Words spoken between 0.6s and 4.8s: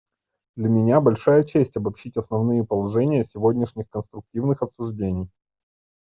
меня большая честь обобщить основные положения сегодняшних конструктивных